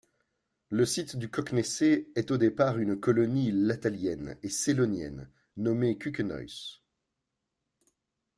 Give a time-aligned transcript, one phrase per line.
[0.71, 1.83] Le site de Koknese
[2.15, 6.81] est au départ une colonie latalienne et sélonienne nommée Kukenois.